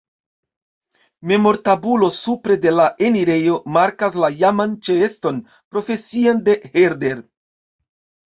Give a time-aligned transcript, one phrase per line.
[1.31, 5.37] Memortabulo supre de la enirejo markas la iaman ĉeeston
[5.75, 7.21] profesian de Herder.